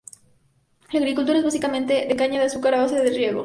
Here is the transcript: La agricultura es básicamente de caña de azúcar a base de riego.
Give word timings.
La 0.93 0.97
agricultura 1.01 1.37
es 1.37 1.43
básicamente 1.45 2.07
de 2.07 2.15
caña 2.15 2.39
de 2.39 2.47
azúcar 2.47 2.73
a 2.73 2.81
base 2.81 2.95
de 2.95 3.11
riego. 3.11 3.39